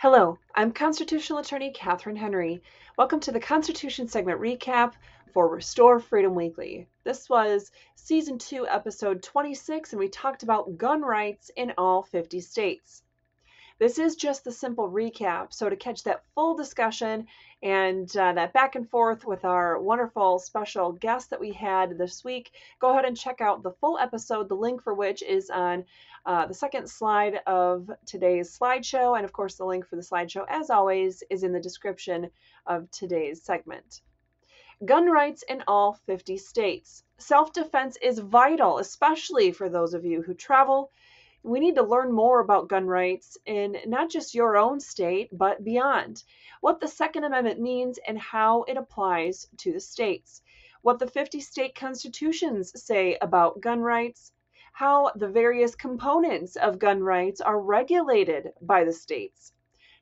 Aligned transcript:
Hello, 0.00 0.38
I'm 0.54 0.70
Constitutional 0.70 1.40
Attorney 1.40 1.72
Catherine 1.72 2.14
Henry. 2.14 2.62
Welcome 2.96 3.18
to 3.18 3.32
the 3.32 3.40
Constitution 3.40 4.06
segment 4.06 4.40
recap 4.40 4.92
for 5.32 5.48
Restore 5.48 5.98
Freedom 5.98 6.36
Weekly. 6.36 6.86
This 7.02 7.28
was 7.28 7.72
season 7.96 8.38
2, 8.38 8.68
episode 8.68 9.24
26, 9.24 9.92
and 9.92 9.98
we 9.98 10.08
talked 10.08 10.44
about 10.44 10.78
gun 10.78 11.02
rights 11.02 11.50
in 11.56 11.72
all 11.76 12.04
50 12.04 12.38
states. 12.38 13.02
This 13.78 14.00
is 14.00 14.16
just 14.16 14.42
the 14.42 14.50
simple 14.50 14.90
recap, 14.90 15.52
so 15.52 15.70
to 15.70 15.76
catch 15.76 16.02
that 16.02 16.24
full 16.34 16.56
discussion 16.56 17.28
and 17.62 18.08
uh, 18.16 18.32
that 18.32 18.52
back 18.52 18.74
and 18.74 18.90
forth 18.90 19.24
with 19.24 19.44
our 19.44 19.80
wonderful 19.80 20.40
special 20.40 20.90
guest 20.90 21.30
that 21.30 21.38
we 21.38 21.52
had 21.52 21.96
this 21.96 22.24
week, 22.24 22.50
go 22.80 22.90
ahead 22.90 23.04
and 23.04 23.16
check 23.16 23.40
out 23.40 23.62
the 23.62 23.70
full 23.70 23.96
episode, 23.96 24.48
the 24.48 24.56
link 24.56 24.82
for 24.82 24.94
which 24.94 25.22
is 25.22 25.48
on 25.48 25.84
uh, 26.26 26.46
the 26.46 26.54
second 26.54 26.90
slide 26.90 27.40
of 27.46 27.88
today's 28.04 28.58
slideshow. 28.58 29.16
And 29.16 29.24
of 29.24 29.32
course, 29.32 29.54
the 29.54 29.64
link 29.64 29.86
for 29.86 29.94
the 29.94 30.02
slideshow, 30.02 30.44
as 30.48 30.70
always, 30.70 31.22
is 31.30 31.44
in 31.44 31.52
the 31.52 31.60
description 31.60 32.30
of 32.66 32.90
today's 32.90 33.42
segment. 33.42 34.02
Gun 34.84 35.06
rights 35.06 35.44
in 35.48 35.62
all 35.68 35.92
50 35.92 36.36
states. 36.36 37.04
Self 37.18 37.52
defense 37.52 37.96
is 38.02 38.18
vital, 38.18 38.78
especially 38.78 39.52
for 39.52 39.68
those 39.68 39.94
of 39.94 40.04
you 40.04 40.22
who 40.22 40.34
travel. 40.34 40.90
We 41.44 41.60
need 41.60 41.76
to 41.76 41.82
learn 41.82 42.12
more 42.12 42.40
about 42.40 42.68
gun 42.68 42.86
rights 42.86 43.38
in 43.46 43.76
not 43.86 44.10
just 44.10 44.34
your 44.34 44.56
own 44.56 44.80
state, 44.80 45.28
but 45.32 45.62
beyond. 45.62 46.24
What 46.60 46.80
the 46.80 46.88
Second 46.88 47.24
Amendment 47.24 47.60
means 47.60 47.98
and 47.98 48.18
how 48.18 48.64
it 48.64 48.76
applies 48.76 49.46
to 49.58 49.72
the 49.72 49.80
states. 49.80 50.42
What 50.82 50.98
the 50.98 51.06
50 51.06 51.40
state 51.40 51.74
constitutions 51.74 52.72
say 52.82 53.16
about 53.20 53.60
gun 53.60 53.80
rights, 53.80 54.32
how 54.72 55.12
the 55.14 55.28
various 55.28 55.74
components 55.74 56.56
of 56.56 56.78
gun 56.78 57.02
rights 57.02 57.40
are 57.40 57.60
regulated 57.60 58.52
by 58.60 58.84
the 58.84 58.92
states. 58.92 59.52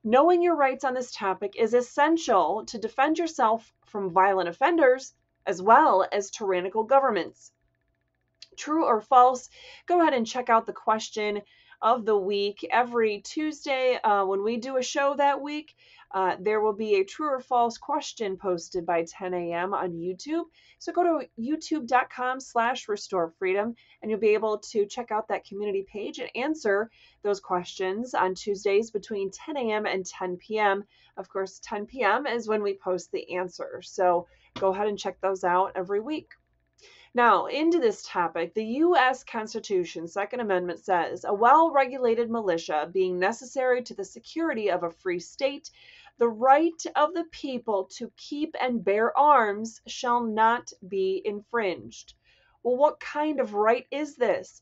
Knowing 0.03 0.43
your 0.43 0.57
rights 0.57 0.85
on 0.85 0.95
this 0.95 1.13
topic 1.13 1.55
is 1.57 1.75
essential 1.75 2.65
to 2.65 2.79
defend 2.79 3.19
yourself 3.19 3.73
from 3.85 4.11
violent 4.11 4.49
offenders 4.49 5.15
as 5.47 5.61
well 5.61 6.07
as 6.13 6.31
tyrannical 6.31 6.85
governments. 6.85 7.53
True 8.57 8.85
or 8.85 9.01
false? 9.01 9.49
Go 9.87 10.01
ahead 10.01 10.15
and 10.15 10.27
check 10.27 10.49
out 10.49 10.67
the 10.67 10.73
question 10.73 11.43
of 11.83 12.05
the 12.05 12.17
week 12.17 12.67
every 12.71 13.21
Tuesday 13.21 13.99
uh, 14.03 14.25
when 14.25 14.43
we 14.43 14.57
do 14.57 14.77
a 14.77 14.83
show 14.83 15.15
that 15.15 15.41
week. 15.41 15.75
Uh, 16.13 16.37
there 16.41 16.61
will 16.61 16.73
be 16.73 16.95
a 16.95 17.05
true 17.05 17.29
or 17.29 17.41
false 17.41 17.77
question 17.77 18.37
posted 18.37 18.87
by 18.87 19.05
10 19.05 19.35
a.m. 19.35 19.75
on 19.75 19.93
YouTube. 19.93 20.45
So 20.79 20.93
go 20.93 21.03
to 21.03 21.29
youtube.com 21.39 22.41
slash 22.41 22.89
restore 22.89 23.35
freedom 23.39 23.75
and 24.01 24.11
you'll 24.11 24.21
be 24.21 24.35
able 24.35 24.59
to 24.71 24.87
check 24.87 25.11
out 25.11 25.29
that 25.29 25.45
community 25.45 25.85
page 25.93 26.19
and 26.19 26.31
answer 26.35 26.91
those 27.23 27.41
questions 27.41 28.15
on 28.15 28.35
Tuesdays 28.35 28.91
between 28.91 29.31
10 29.31 29.57
a.m. 29.57 29.85
and 29.85 30.07
10 30.07 30.37
p.m. 30.37 30.85
Of 31.17 31.29
course, 31.29 31.61
10 31.65 31.87
p.m. 31.87 32.27
is 32.27 32.49
when 32.49 32.63
we 32.63 32.79
post 32.79 33.11
the 33.11 33.37
answer. 33.37 33.83
So 33.83 34.27
go 34.59 34.73
ahead 34.73 34.89
and 34.89 34.99
check 34.99 35.21
those 35.21 35.45
out 35.45 35.73
every 35.75 36.01
week. 36.01 36.31
Now, 37.17 37.47
into 37.47 37.79
this 37.79 38.03
topic, 38.03 38.53
the 38.53 38.75
U.S. 38.85 39.25
Constitution, 39.25 40.07
Second 40.07 40.41
Amendment 40.41 40.81
says 40.81 41.25
a 41.25 41.33
well 41.33 41.71
regulated 41.71 42.29
militia 42.29 42.91
being 42.93 43.19
necessary 43.19 43.83
to 43.85 43.95
the 43.95 44.05
security 44.05 44.71
of 44.71 44.83
a 44.83 44.91
free 44.91 45.19
state, 45.19 45.71
the 46.19 46.29
right 46.29 46.85
of 46.95 47.15
the 47.15 47.25
people 47.31 47.85
to 47.95 48.13
keep 48.19 48.55
and 48.61 48.85
bear 48.85 49.17
arms 49.17 49.81
shall 49.87 50.21
not 50.21 50.71
be 50.87 51.23
infringed. 51.25 52.13
Well, 52.63 52.77
what 52.77 53.01
kind 53.01 53.41
of 53.41 53.55
right 53.55 53.87
is 53.91 54.17
this? 54.17 54.61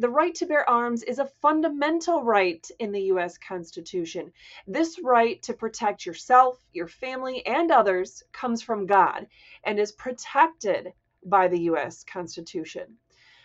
The 0.00 0.10
right 0.10 0.34
to 0.34 0.46
bear 0.46 0.68
arms 0.68 1.04
is 1.04 1.20
a 1.20 1.30
fundamental 1.40 2.24
right 2.24 2.68
in 2.80 2.90
the 2.90 3.02
U.S. 3.12 3.38
Constitution. 3.38 4.32
This 4.66 4.98
right 5.00 5.40
to 5.42 5.54
protect 5.54 6.04
yourself, 6.04 6.58
your 6.72 6.88
family, 6.88 7.46
and 7.46 7.70
others 7.70 8.24
comes 8.32 8.60
from 8.60 8.86
God 8.86 9.28
and 9.62 9.78
is 9.78 9.92
protected 9.92 10.92
by 11.24 11.48
the 11.48 11.60
US 11.60 12.04
Constitution. 12.04 12.98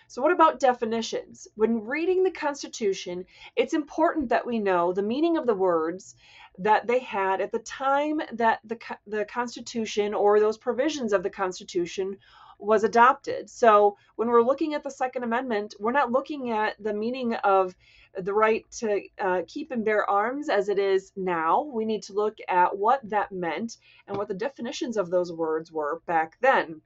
So, 0.10 0.22
what 0.22 0.32
about 0.32 0.62
definitions? 0.62 1.50
When 1.56 1.84
reading 1.84 2.24
the 2.24 2.32
Constitution, 2.32 3.26
it's 3.58 3.74
important 3.74 4.30
that 4.30 4.46
we 4.46 4.58
know 4.58 4.94
the 4.94 5.02
meaning 5.02 5.36
of 5.36 5.46
the 5.46 5.54
words 5.54 6.16
that 6.60 6.88
they 6.88 7.00
had 7.00 7.42
at 7.42 7.52
the 7.52 7.60
time 7.60 8.22
that 8.32 8.62
the, 8.64 8.80
the 9.06 9.26
Constitution 9.26 10.14
or 10.14 10.40
those 10.40 10.58
provisions 10.58 11.12
of 11.12 11.24
the 11.24 11.30
Constitution 11.30 12.18
was 12.58 12.86
adopted. 12.86 13.50
So, 13.50 13.98
when 14.16 14.30
we're 14.30 14.42
looking 14.42 14.74
at 14.74 14.84
the 14.84 14.90
Second 14.90 15.24
Amendment, 15.24 15.76
we're 15.78 15.92
not 15.92 16.12
looking 16.12 16.52
at 16.52 16.82
the 16.82 16.94
meaning 16.94 17.34
of 17.36 17.76
the 18.18 18.34
right 18.34 18.66
to 18.80 19.02
uh, 19.20 19.42
keep 19.46 19.72
and 19.72 19.84
bear 19.84 20.10
arms 20.10 20.48
as 20.48 20.70
it 20.70 20.80
is 20.80 21.12
now. 21.18 21.64
We 21.64 21.84
need 21.84 22.04
to 22.04 22.14
look 22.14 22.38
at 22.48 22.78
what 22.78 23.02
that 23.10 23.34
meant 23.34 23.78
and 24.08 24.18
what 24.18 24.30
the 24.30 24.34
definitions 24.34 24.96
of 24.96 25.10
those 25.10 25.34
words 25.34 25.70
were 25.70 26.02
back 26.06 26.38
then. 26.40 26.82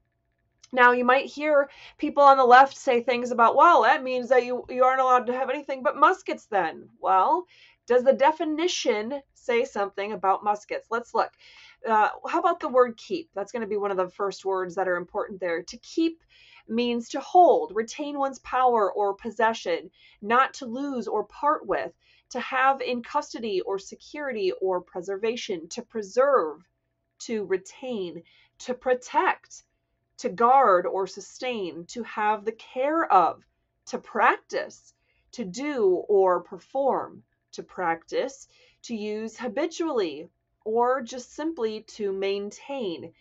Now, 0.74 0.94
you 0.94 1.04
might 1.04 1.26
hear 1.26 1.70
people 1.98 2.24
on 2.24 2.38
the 2.38 2.46
left 2.46 2.78
say 2.78 3.02
things 3.02 3.32
about, 3.32 3.58
well, 3.58 3.82
that 3.82 4.04
means 4.04 4.30
that 4.30 4.46
you, 4.46 4.64
you 4.70 4.86
aren't 4.86 5.02
allowed 5.02 5.28
to 5.28 5.34
have 5.34 5.50
anything 5.50 5.84
but 5.84 5.98
muskets 5.98 6.46
then. 6.46 6.88
Well, 7.02 7.46
does 7.88 8.04
the 8.04 8.14
definition 8.14 9.22
say 9.34 9.66
something 9.66 10.14
about 10.14 10.46
muskets? 10.46 10.88
Let's 10.90 11.14
look. 11.14 11.32
Uh, 11.86 12.10
how 12.26 12.40
about 12.40 12.62
the 12.62 12.70
word 12.70 12.96
keep? 12.96 13.30
That's 13.34 13.52
going 13.52 13.64
to 13.64 13.68
be 13.68 13.76
one 13.76 13.92
of 13.92 13.98
the 13.98 14.08
first 14.08 14.46
words 14.46 14.76
that 14.76 14.88
are 14.88 14.96
important 14.96 15.42
there. 15.42 15.62
To 15.62 15.78
keep 15.78 16.24
means 16.70 17.10
to 17.10 17.20
hold, 17.20 17.76
retain 17.76 18.18
one's 18.18 18.40
power 18.40 18.94
or 18.94 19.14
possession, 19.14 19.92
not 20.22 20.54
to 20.54 20.66
lose 20.66 21.06
or 21.06 21.26
part 21.26 21.68
with, 21.68 21.92
to 22.30 22.40
have 22.40 22.80
in 22.80 23.04
custody 23.04 23.60
or 23.60 23.78
security 23.78 24.54
or 24.62 24.80
preservation, 24.80 25.68
to 25.70 25.82
preserve, 25.82 26.64
to 27.20 27.44
retain, 27.46 28.24
to 28.60 28.74
protect 28.74 29.64
to 30.22 30.30
guard 30.30 30.86
or 30.86 31.08
sustain, 31.08 31.84
to 31.88 32.04
have 32.04 32.46
the 32.46 32.52
care 32.52 33.12
of, 33.12 33.44
to 33.88 33.98
practice, 33.98 34.94
to 35.32 35.44
do 35.44 36.04
or 36.08 36.42
perform, 36.42 37.24
to 37.52 37.64
practice, 37.64 38.48
to 38.84 38.96
use 38.96 39.36
habitually, 39.36 40.30
or 40.64 41.02
just 41.02 41.34
simply 41.34 41.82
to 41.82 42.14
maintain. 42.14 43.12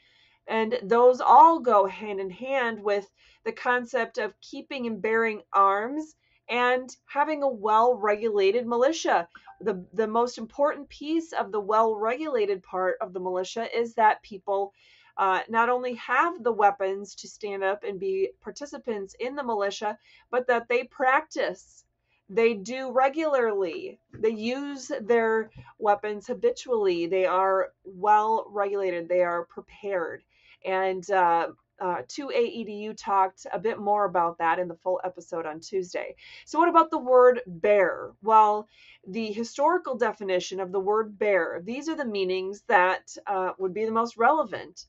And 0.47 0.78
those 0.83 1.22
all 1.22 1.61
go 1.61 1.87
hand 1.87 2.21
in 2.21 2.28
hand 2.28 2.83
with 2.83 3.11
the 3.44 3.53
concept 3.53 4.19
of 4.19 4.38
keeping 4.43 4.87
and 4.87 5.00
bearing 5.00 5.41
arms 5.55 6.17
and 6.50 6.94
having 7.06 7.43
a 7.43 7.49
well 7.49 7.94
regulated 7.94 8.67
militia. 8.67 9.27
The, 9.62 9.87
the 9.94 10.06
most 10.06 10.37
important 10.37 10.91
piece 10.91 11.32
of 11.32 11.50
the 11.50 11.61
well 11.61 11.94
regulated 11.94 12.62
part 12.62 12.99
of 13.00 13.15
the 13.15 13.21
militia 13.21 13.75
is 13.75 13.94
that 13.94 14.22
people 14.22 14.75
uh, 15.20 15.42
not 15.50 15.69
only 15.69 15.92
have 15.97 16.42
the 16.42 16.50
weapons 16.53 17.14
to 17.14 17.28
stand 17.28 17.62
up 17.62 17.84
and 17.84 18.00
be 18.00 18.31
participants 18.41 19.14
in 19.20 19.36
the 19.36 19.42
militia, 19.44 19.98
but 20.31 20.47
that 20.47 20.66
they 20.66 20.82
practice. 20.84 21.84
They 22.31 22.54
do 22.54 22.91
regularly. 22.91 24.00
They 24.14 24.31
use 24.31 24.91
their 25.03 25.50
weapons 25.78 26.26
habitually. 26.26 27.06
They 27.06 27.26
are 27.26 27.75
well 27.84 28.47
regulated. 28.48 29.10
They 29.10 29.20
are 29.20 29.44
prepared. 29.44 30.22
And 30.64 31.08
uh, 31.10 31.48
uh, 31.78 32.02
2AEDU 32.08 32.97
talked 32.97 33.47
a 33.52 33.58
bit 33.58 33.78
more 33.78 34.06
about 34.06 34.38
that 34.38 34.58
in 34.58 34.69
the 34.69 34.76
full 34.76 35.02
episode 35.04 35.44
on 35.44 35.60
Tuesday. 35.60 36.14
So, 36.47 36.58
what 36.58 36.70
about 36.70 36.91
the 36.91 36.98
word 36.98 37.42
bear? 37.47 38.12
Well, 38.22 38.69
the 39.06 39.32
historical 39.32 39.97
definition 39.97 40.60
of 40.60 40.72
the 40.72 40.81
word 40.81 41.19
bear, 41.19 41.60
these 41.62 41.91
are 41.91 41.97
the 41.97 42.06
meanings 42.06 42.62
that 42.69 43.14
uh, 43.26 43.52
would 43.58 43.75
be 43.75 43.84
the 43.84 43.92
most 43.92 44.16
relevant. 44.16 44.87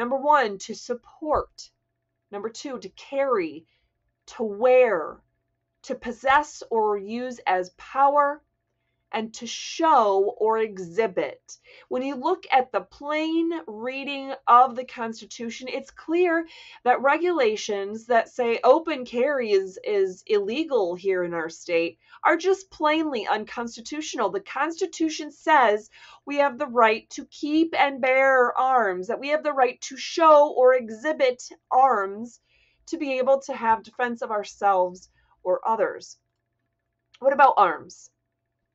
Number 0.00 0.16
one, 0.16 0.56
to 0.60 0.74
support. 0.74 1.70
Number 2.30 2.48
two, 2.48 2.78
to 2.78 2.88
carry, 2.88 3.66
to 4.28 4.42
wear, 4.42 5.20
to 5.82 5.94
possess 5.94 6.62
or 6.70 6.96
use 6.96 7.38
as 7.46 7.74
power, 7.76 8.42
and 9.12 9.34
to 9.34 9.46
show 9.46 10.34
or 10.38 10.58
exhibit. 10.58 11.58
When 11.88 12.02
you 12.02 12.14
look 12.14 12.44
at 12.52 12.72
the 12.72 12.80
plain 12.80 13.50
reading 13.66 14.32
of 14.46 14.76
the 14.76 14.84
Constitution, 14.84 15.68
it's 15.68 15.90
clear 15.90 16.46
that 16.84 17.02
regulations 17.02 18.06
that 18.06 18.28
say 18.28 18.60
open 18.62 19.04
carry 19.04 19.50
is, 19.52 19.78
is 19.84 20.22
illegal 20.26 20.94
here 20.94 21.24
in 21.24 21.34
our 21.34 21.48
state 21.48 21.98
are 22.22 22.36
just 22.36 22.70
plainly 22.70 23.26
unconstitutional. 23.26 24.30
The 24.30 24.40
Constitution 24.40 25.32
says 25.32 25.90
we 26.24 26.36
have 26.36 26.58
the 26.58 26.66
right 26.66 27.08
to 27.10 27.24
keep 27.26 27.74
and 27.78 28.00
bear 28.00 28.56
arms, 28.58 29.08
that 29.08 29.20
we 29.20 29.28
have 29.28 29.42
the 29.42 29.52
right 29.52 29.80
to 29.82 29.96
show 29.96 30.52
or 30.56 30.74
exhibit 30.74 31.42
arms 31.70 32.40
to 32.86 32.98
be 32.98 33.18
able 33.18 33.40
to 33.40 33.54
have 33.54 33.82
defense 33.82 34.22
of 34.22 34.30
ourselves 34.30 35.08
or 35.42 35.66
others. 35.66 36.18
What 37.20 37.32
about 37.32 37.54
arms? 37.56 38.10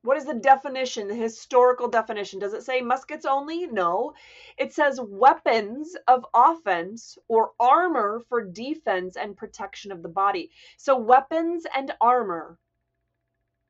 What 0.06 0.18
is 0.18 0.26
the 0.26 0.34
definition, 0.34 1.08
the 1.08 1.16
historical 1.16 1.88
definition? 1.88 2.40
Does 2.40 2.54
it 2.54 2.64
say 2.64 2.82
muskets 2.82 3.26
only? 3.26 3.66
No. 3.68 4.14
It 4.58 4.74
says 4.74 5.00
weapons 5.02 5.96
of 6.08 6.26
offense 6.34 7.18
or 7.28 7.52
armor 7.60 8.22
for 8.30 8.44
defense 8.44 9.16
and 9.16 9.36
protection 9.36 9.92
of 9.92 10.02
the 10.02 10.10
body. 10.10 10.50
So, 10.78 10.98
weapons 10.98 11.66
and 11.76 11.92
armor 12.00 12.58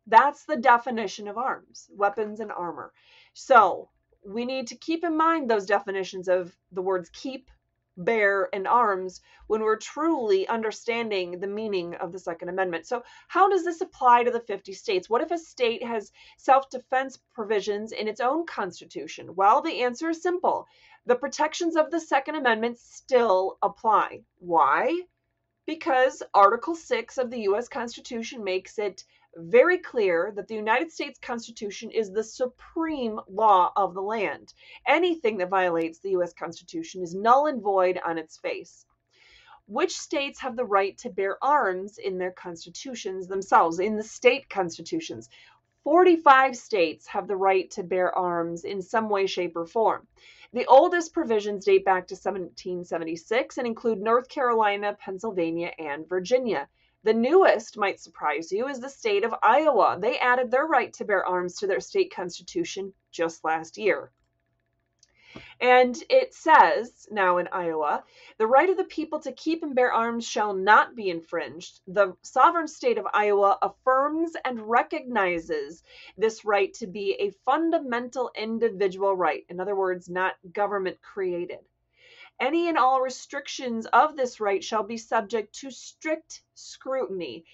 That's 0.06 0.44
the 0.44 0.56
definition 0.56 1.28
of 1.28 1.38
arms, 1.38 1.88
weapons 1.94 2.40
and 2.40 2.50
armor. 2.52 2.92
So 3.34 3.90
we 4.24 4.44
need 4.44 4.68
to 4.68 4.76
keep 4.76 5.04
in 5.04 5.16
mind 5.16 5.48
those 5.48 5.66
definitions 5.66 6.28
of 6.28 6.56
the 6.72 6.82
words 6.82 7.10
keep, 7.10 7.50
bear, 7.96 8.48
and 8.52 8.66
arms 8.66 9.20
when 9.46 9.60
we're 9.62 9.76
truly 9.76 10.46
understanding 10.48 11.40
the 11.40 11.46
meaning 11.46 11.94
of 11.94 12.12
the 12.12 12.18
Second 12.18 12.48
Amendment. 12.48 12.86
So, 12.86 13.02
how 13.28 13.48
does 13.48 13.64
this 13.64 13.80
apply 13.80 14.24
to 14.24 14.30
the 14.30 14.40
50 14.40 14.72
states? 14.72 15.08
What 15.08 15.22
if 15.22 15.30
a 15.30 15.38
state 15.38 15.82
has 15.82 16.12
self 16.36 16.68
defense 16.70 17.18
provisions 17.34 17.92
in 17.92 18.08
its 18.08 18.20
own 18.20 18.46
constitution? 18.46 19.34
Well, 19.34 19.62
the 19.62 19.82
answer 19.82 20.10
is 20.10 20.22
simple 20.22 20.66
the 21.06 21.14
protections 21.14 21.76
of 21.76 21.90
the 21.90 22.00
Second 22.00 22.34
Amendment 22.34 22.78
still 22.78 23.58
apply. 23.62 24.22
Why? 24.38 25.02
Because 25.64 26.22
Article 26.34 26.74
6 26.74 27.18
of 27.18 27.30
the 27.30 27.40
U.S. 27.42 27.68
Constitution 27.68 28.42
makes 28.42 28.78
it 28.78 29.04
very 29.36 29.78
clear 29.78 30.32
that 30.34 30.48
the 30.48 30.54
United 30.54 30.90
States 30.90 31.18
Constitution 31.18 31.90
is 31.90 32.10
the 32.10 32.24
supreme 32.24 33.20
law 33.28 33.70
of 33.76 33.94
the 33.94 34.02
land. 34.02 34.54
Anything 34.86 35.36
that 35.38 35.50
violates 35.50 35.98
the 35.98 36.10
U.S. 36.10 36.32
Constitution 36.32 37.02
is 37.02 37.14
null 37.14 37.46
and 37.46 37.62
void 37.62 38.00
on 38.04 38.18
its 38.18 38.38
face. 38.38 38.86
Which 39.66 39.98
states 39.98 40.40
have 40.40 40.56
the 40.56 40.64
right 40.64 40.96
to 40.98 41.10
bear 41.10 41.42
arms 41.44 41.98
in 41.98 42.18
their 42.18 42.30
constitutions 42.30 43.26
themselves, 43.26 43.78
in 43.78 43.96
the 43.96 44.02
state 44.02 44.48
constitutions? 44.48 45.28
45 45.84 46.56
states 46.56 47.06
have 47.06 47.28
the 47.28 47.36
right 47.36 47.70
to 47.72 47.82
bear 47.82 48.16
arms 48.16 48.64
in 48.64 48.82
some 48.82 49.08
way, 49.08 49.26
shape, 49.26 49.56
or 49.56 49.66
form. 49.66 50.06
The 50.52 50.66
oldest 50.66 51.12
provisions 51.12 51.64
date 51.64 51.84
back 51.84 52.06
to 52.08 52.14
1776 52.14 53.58
and 53.58 53.66
include 53.66 54.00
North 54.00 54.28
Carolina, 54.28 54.96
Pennsylvania, 54.98 55.72
and 55.78 56.08
Virginia. 56.08 56.68
The 57.06 57.14
newest 57.14 57.78
might 57.78 58.00
surprise 58.00 58.50
you 58.50 58.66
is 58.66 58.80
the 58.80 58.88
state 58.88 59.22
of 59.22 59.32
Iowa. 59.40 59.96
They 59.96 60.18
added 60.18 60.50
their 60.50 60.66
right 60.66 60.92
to 60.94 61.04
bear 61.04 61.24
arms 61.24 61.54
to 61.58 61.68
their 61.68 61.78
state 61.78 62.12
constitution 62.12 62.94
just 63.12 63.44
last 63.44 63.78
year. 63.78 64.10
And 65.60 65.96
it 66.10 66.34
says 66.34 67.06
now 67.08 67.38
in 67.38 67.46
Iowa, 67.52 68.02
the 68.38 68.48
right 68.48 68.68
of 68.68 68.76
the 68.76 68.82
people 68.82 69.20
to 69.20 69.30
keep 69.30 69.62
and 69.62 69.72
bear 69.72 69.92
arms 69.92 70.26
shall 70.26 70.52
not 70.52 70.96
be 70.96 71.08
infringed. 71.08 71.78
The 71.86 72.16
sovereign 72.22 72.66
state 72.66 72.98
of 72.98 73.06
Iowa 73.14 73.56
affirms 73.62 74.32
and 74.44 74.68
recognizes 74.68 75.84
this 76.18 76.44
right 76.44 76.74
to 76.74 76.88
be 76.88 77.12
a 77.20 77.30
fundamental 77.44 78.32
individual 78.34 79.14
right. 79.14 79.46
In 79.48 79.60
other 79.60 79.76
words, 79.76 80.08
not 80.08 80.34
government 80.52 81.00
created. 81.02 81.60
Any 82.38 82.68
and 82.68 82.76
all 82.76 83.00
restrictions 83.00 83.86
of 83.86 84.16
this 84.16 84.40
right 84.40 84.62
shall 84.62 84.82
be 84.82 84.98
subject 84.98 85.54
to 85.60 85.70
strict 85.70 86.42
scrutiny. 86.54 87.44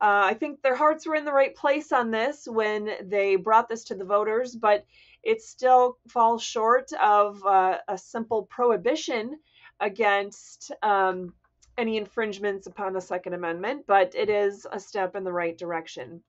Uh, 0.00 0.26
I 0.26 0.34
think 0.34 0.60
their 0.60 0.74
hearts 0.74 1.06
were 1.06 1.14
in 1.14 1.24
the 1.24 1.32
right 1.32 1.54
place 1.54 1.92
on 1.92 2.10
this 2.10 2.48
when 2.48 2.90
they 3.02 3.36
brought 3.36 3.68
this 3.68 3.84
to 3.84 3.94
the 3.94 4.04
voters, 4.04 4.54
but 4.54 4.84
it 5.22 5.40
still 5.40 5.98
falls 6.08 6.42
short 6.42 6.92
of 7.00 7.44
uh, 7.46 7.78
a 7.88 7.96
simple 7.96 8.42
prohibition 8.42 9.38
against 9.80 10.72
um, 10.82 11.32
any 11.78 11.96
infringements 11.96 12.66
upon 12.66 12.92
the 12.92 13.00
Second 13.00 13.34
Amendment, 13.34 13.84
but 13.86 14.14
it 14.14 14.28
is 14.28 14.66
a 14.70 14.80
step 14.80 15.16
in 15.16 15.24
the 15.24 15.32
right 15.32 15.56
direction. 15.56 16.22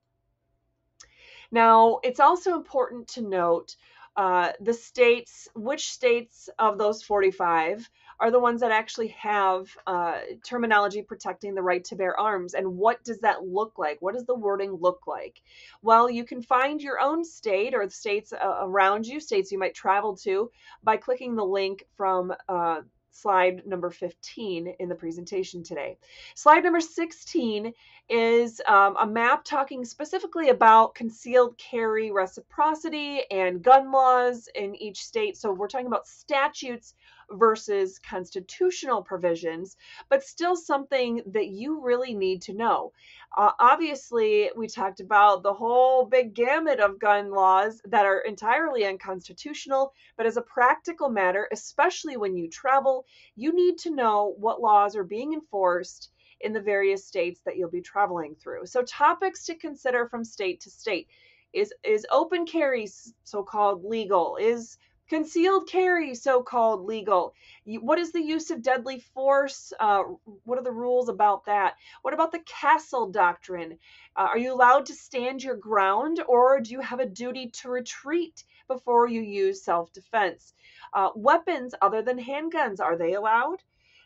Now, 1.52 2.00
it's 2.04 2.19
also 2.19 2.56
important 2.56 3.07
to 3.10 3.22
note 3.22 3.75
uh, 4.15 4.51
the 4.62 4.73
states, 4.73 5.47
which 5.56 5.91
states 5.91 6.50
of 6.57 6.77
those 6.77 7.03
45 7.03 7.89
are 8.19 8.31
the 8.31 8.39
ones 8.39 8.62
that 8.62 8.71
actually 8.71 9.09
have 9.09 9.67
uh, 9.88 10.19
terminology 10.45 11.01
protecting 11.01 11.53
the 11.53 11.62
right 11.62 11.83
to 11.83 11.95
bear 11.97 12.17
arms. 12.17 12.53
And 12.53 12.77
what 12.77 13.03
does 13.03 13.19
that 13.19 13.45
look 13.45 13.77
like? 13.77 13.97
What 14.01 14.13
does 14.13 14.25
the 14.25 14.35
wording 14.35 14.71
look 14.71 15.06
like? 15.06 15.41
Well, 15.81 16.09
you 16.09 16.23
can 16.23 16.41
find 16.41 16.81
your 16.81 17.00
own 17.00 17.25
state 17.25 17.73
or 17.73 17.85
the 17.85 17.91
states 17.91 18.31
uh, 18.31 18.57
around 18.62 19.06
you, 19.06 19.19
states 19.19 19.51
you 19.51 19.59
might 19.59 19.75
travel 19.75 20.15
to, 20.18 20.50
by 20.81 20.95
clicking 20.95 21.35
the 21.35 21.45
link 21.45 21.85
from 21.97 22.33
uh, 22.47 22.81
slide 23.15 23.65
number 23.65 23.89
15 23.89 24.75
in 24.79 24.89
the 24.89 24.95
presentation 24.95 25.63
today. 25.63 25.97
Slide 26.35 26.63
number 26.63 26.81
16 26.81 27.73
is 28.09 28.62
um, 28.67 28.95
a 29.00 29.07
map 29.07 29.45
talking 29.45 29.85
specifically 29.85 30.50
about 30.50 30.95
concealed 30.95 31.57
carry 31.57 32.12
reciprocity 32.12 33.21
and 33.31 33.63
gun 33.63 33.91
laws 33.91 34.50
in 34.53 34.75
each 34.75 35.03
state. 35.03 35.38
So 35.38 35.53
we're 35.53 35.69
talking 35.69 35.88
about 35.88 36.07
statutes 36.07 36.94
versus 37.31 38.00
constitutional 38.00 39.01
provisions, 39.01 39.77
but 40.10 40.24
still 40.24 40.56
something 40.56 41.22
that 41.27 41.48
you 41.48 41.81
really 41.81 42.13
need 42.13 42.42
to 42.44 42.54
know. 42.54 42.92
Uh, 43.38 43.51
obviously, 43.60 44.50
we 44.56 44.68
talked 44.68 45.00
about 45.00 45.44
the 45.44 45.54
whole 45.54 46.06
big 46.06 46.33
gamut 46.33 46.80
of 46.80 47.00
gun 47.00 47.31
laws 47.31 47.81
that 47.86 48.06
are 48.06 48.19
entirely 48.19 48.86
unconstitutional, 48.86 49.94
but 50.18 50.25
as 50.25 50.38
a 50.38 50.42
practical 50.42 51.10
matter, 51.10 51.48
especially 51.51 52.18
when 52.18 52.38
you 52.38 52.50
travel, 52.50 53.06
you 53.36 53.54
need 53.54 53.78
to 53.78 53.89
know 53.89 54.36
what 54.38 54.62
laws 54.62 54.95
are 54.95 55.04
being 55.04 55.33
enforced 55.33 56.12
in 56.42 56.54
the 56.54 56.62
various 56.62 57.06
states 57.06 57.42
that 57.45 57.57
you'll 57.57 57.69
be 57.69 57.81
traveling 57.81 58.36
through. 58.36 58.66
So 58.66 58.81
topics 58.83 59.45
to 59.45 59.56
consider 59.56 60.07
from 60.07 60.24
state 60.24 60.62
to 60.62 60.69
state 60.69 61.07
is 61.54 61.74
is 61.83 62.06
open 62.12 62.45
carry 62.45 62.88
so-called 63.24 63.83
legal? 63.83 64.36
Is 64.36 64.78
concealed 65.07 65.68
carry 65.69 66.16
so-called 66.16 66.86
legal? 66.86 67.34
What 67.66 68.00
is 68.00 68.12
the 68.12 68.22
use 68.22 68.50
of 68.52 68.62
deadly 68.62 69.00
force? 69.00 69.72
Uh, 69.80 70.04
what 70.44 70.57
are 70.57 70.63
the 70.63 70.72
rules 70.72 71.10
about 71.10 71.46
that? 71.46 71.75
What 72.02 72.13
about 72.13 72.31
the 72.31 72.44
castle 72.46 73.10
doctrine? 73.10 73.78
Uh, 74.16 74.28
are 74.31 74.38
you 74.38 74.54
allowed 74.54 74.86
to 74.88 74.94
stand 74.94 75.44
your 75.44 75.56
ground 75.56 76.24
or 76.28 76.60
do 76.60 76.72
you 76.72 76.81
have 76.81 77.00
a 77.00 77.06
duty 77.06 77.50
to 77.62 77.69
retreat 77.69 78.44
before 78.68 79.07
you 79.07 79.22
use 79.22 79.63
self-defense? 79.63 80.54
Uh, 80.94 81.10
weapons 81.16 81.75
other 81.81 82.02
than 82.02 82.18
handguns, 82.18 82.80
are 82.80 82.98
they 82.98 83.13
allowed? 83.13 83.62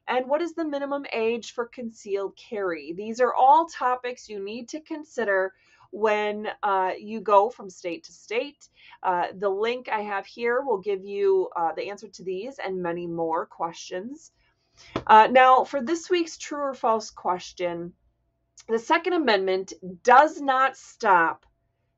And 0.07 0.28
what 0.28 0.42
is 0.42 0.54
the 0.54 0.66
minimum 0.66 1.06
age 1.13 1.54
for 1.54 1.68
concealed 1.68 2.36
carry? 2.36 2.94
These 2.94 3.19
are 3.19 3.34
all 3.34 3.68
topics 3.68 4.28
you 4.28 4.44
need 4.44 4.69
to 4.69 4.81
consider 4.81 5.54
when 5.91 6.47
uh, 6.63 6.91
you 7.00 7.19
go 7.21 7.50
from 7.50 7.69
state 7.69 8.03
to 8.06 8.12
state. 8.12 8.69
Uh, 9.01 9.27
the 9.38 9.50
link 9.50 9.89
I 9.89 10.01
have 10.01 10.25
here 10.25 10.62
will 10.62 10.77
give 10.77 11.03
you 11.03 11.50
uh, 11.56 11.74
the 11.74 11.89
answer 11.89 12.07
to 12.07 12.24
these 12.24 12.59
and 12.59 12.81
many 12.81 13.07
more 13.07 13.45
questions. 13.45 14.31
Uh, 15.07 15.27
now, 15.31 15.63
for 15.63 15.81
this 15.81 16.09
week's 16.09 16.38
true 16.38 16.62
or 16.62 16.74
false 16.74 17.09
question, 17.09 17.94
the 18.68 18.80
Second 18.80 19.13
Amendment 19.13 19.74
does 20.03 20.39
not 20.39 20.77
stop 20.77 21.45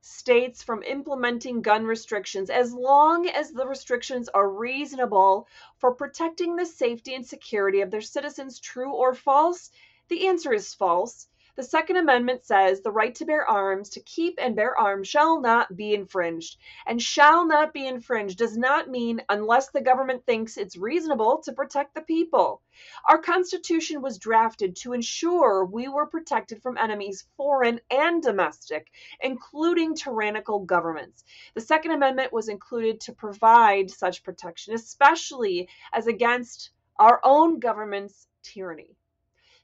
states 0.01 0.63
from 0.63 0.81
implementing 0.81 1.61
gun 1.61 1.85
restrictions 1.85 2.49
as 2.49 2.73
long 2.73 3.27
as 3.27 3.51
the 3.51 3.67
restrictions 3.67 4.29
are 4.29 4.49
reasonable 4.49 5.47
for 5.77 5.93
protecting 5.93 6.55
the 6.55 6.65
safety 6.65 7.13
and 7.13 7.25
security 7.25 7.81
of 7.81 7.91
their 7.91 8.01
citizens. 8.01 8.59
True 8.59 8.93
or 8.93 9.13
false? 9.13 9.69
The 10.07 10.27
answer 10.27 10.53
is 10.53 10.73
false. 10.73 11.27
The 11.57 11.63
Second 11.63 11.97
Amendment 11.97 12.45
says 12.45 12.81
the 12.81 12.91
right 12.91 13.13
to 13.15 13.25
bear 13.25 13.45
arms, 13.45 13.89
to 13.89 13.99
keep 13.99 14.39
and 14.41 14.55
bear 14.55 14.77
arms, 14.77 15.09
shall 15.09 15.41
not 15.41 15.75
be 15.75 15.93
infringed. 15.93 16.57
And 16.87 17.01
shall 17.01 17.45
not 17.45 17.73
be 17.73 17.85
infringed 17.85 18.37
does 18.37 18.57
not 18.57 18.89
mean 18.89 19.21
unless 19.27 19.69
the 19.69 19.81
government 19.81 20.25
thinks 20.25 20.55
it's 20.55 20.77
reasonable 20.77 21.39
to 21.43 21.51
protect 21.51 21.93
the 21.93 22.01
people. 22.01 22.61
Our 23.09 23.17
Constitution 23.17 24.01
was 24.01 24.17
drafted 24.17 24.77
to 24.77 24.93
ensure 24.93 25.65
we 25.65 25.89
were 25.89 26.05
protected 26.05 26.61
from 26.61 26.77
enemies, 26.77 27.27
foreign 27.35 27.81
and 27.91 28.23
domestic, 28.23 28.89
including 29.19 29.95
tyrannical 29.95 30.59
governments. 30.59 31.25
The 31.53 31.61
Second 31.61 31.91
Amendment 31.91 32.31
was 32.31 32.47
included 32.47 33.01
to 33.01 33.13
provide 33.13 33.91
such 33.91 34.23
protection, 34.23 34.73
especially 34.73 35.67
as 35.91 36.07
against 36.07 36.69
our 36.97 37.19
own 37.23 37.59
government's 37.59 38.27
tyranny. 38.41 38.95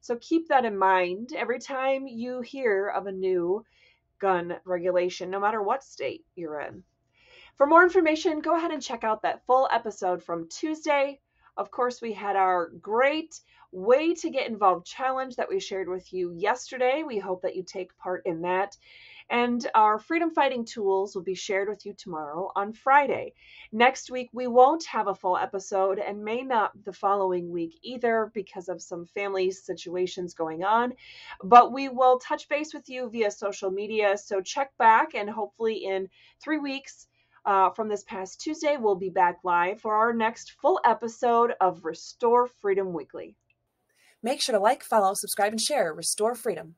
So 0.08 0.16
keep 0.22 0.48
that 0.48 0.64
in 0.64 0.78
mind 0.78 1.34
every 1.36 1.60
time 1.60 2.08
you 2.08 2.40
hear 2.40 2.88
of 2.88 3.08
a 3.08 3.12
new 3.12 3.66
gun 4.22 4.56
regulation, 4.64 5.30
no 5.30 5.38
matter 5.38 5.62
what 5.62 5.84
state 5.84 6.24
you're 6.34 6.62
in. 6.62 6.86
For 7.58 7.68
more 7.68 7.84
information, 7.84 8.40
go 8.40 8.56
ahead 8.56 8.72
and 8.72 8.82
check 8.82 9.04
out 9.04 9.24
that 9.24 9.46
full 9.46 9.68
episode 9.70 10.24
from 10.24 10.48
Tuesday. 10.48 11.20
Of 11.58 11.72
course, 11.72 12.02
we 12.02 12.14
had 12.14 12.38
our 12.38 12.70
great 12.80 13.38
way 13.74 14.14
to 14.14 14.30
get 14.30 14.50
involved 14.50 14.86
challenge 14.86 15.36
that 15.36 15.50
we 15.50 15.60
shared 15.60 15.90
with 15.90 16.14
you 16.14 16.32
yesterday. 16.32 17.04
We 17.06 17.20
hope 17.20 17.42
that 17.42 17.58
you 17.58 17.64
take 17.64 17.98
part 17.98 18.22
in 18.26 18.44
that. 18.44 18.78
And 19.30 19.70
our 19.76 20.00
freedom 20.00 20.32
fighting 20.32 20.64
tools 20.64 21.14
will 21.14 21.24
be 21.24 21.36
shared 21.36 21.68
with 21.68 21.86
you 21.86 21.94
tomorrow 21.94 22.50
on 22.56 22.72
Friday. 22.72 23.34
Next 23.74 24.10
week, 24.10 24.30
we 24.32 24.48
won't 24.48 24.86
have 24.86 25.08
a 25.08 25.16
full 25.16 25.36
episode 25.38 26.00
and 26.00 26.24
may 26.24 26.44
not 26.44 26.72
the 26.86 26.94
following 26.94 27.52
week 27.52 27.78
either 27.82 28.32
because 28.34 28.70
of 28.70 28.82
some 28.82 29.06
family 29.06 29.52
situations 29.52 30.34
going 30.34 30.64
on. 30.64 30.94
But 31.44 31.74
we 31.74 31.90
will 31.90 32.20
touch 32.20 32.48
base 32.48 32.74
with 32.74 32.88
you 32.88 33.10
via 33.10 33.30
social 33.30 33.70
media. 33.70 34.18
So 34.18 34.40
check 34.40 34.72
back 34.78 35.14
and 35.14 35.30
hopefully 35.30 35.86
in 35.86 36.08
three 36.42 36.60
weeks. 36.60 37.08
Uh, 37.46 37.70
from 37.70 37.88
this 37.88 38.04
past 38.04 38.42
Tuesday, 38.42 38.76
we'll 38.78 38.96
be 38.96 39.10
back 39.10 39.40
live 39.44 39.80
for 39.80 39.96
our 39.96 40.14
next 40.14 40.52
full 40.62 40.82
episode 40.84 41.54
of 41.62 41.86
Restore 41.86 42.48
Freedom 42.48 42.92
Weekly. 42.92 43.36
Make 44.24 44.42
sure 44.42 44.54
to 44.54 44.60
like, 44.60 44.84
follow, 44.84 45.14
subscribe, 45.14 45.54
and 45.54 45.62
share 45.62 45.94
Restore 45.94 46.36
Freedom. 46.36 46.76